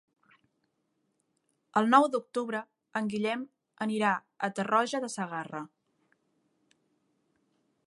El 1.81 1.89
nou 1.91 2.05
d'octubre 2.15 2.61
en 3.01 3.11
Guillem 3.13 3.45
anirà 3.87 4.15
a 4.49 4.51
Tarroja 4.61 5.03
de 5.07 5.13
Segarra. 5.17 5.63